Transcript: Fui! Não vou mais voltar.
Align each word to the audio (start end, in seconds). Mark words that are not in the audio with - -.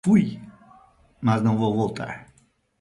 Fui! 0.03 0.41
Não 1.21 1.59
vou 1.59 1.67
mais 1.69 1.77
voltar. 1.77 2.27